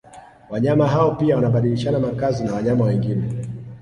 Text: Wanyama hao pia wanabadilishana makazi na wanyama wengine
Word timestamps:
Wanyama 0.49 0.87
hao 0.87 1.11
pia 1.15 1.35
wanabadilishana 1.35 1.99
makazi 1.99 2.43
na 2.43 2.53
wanyama 2.53 2.85
wengine 2.85 3.43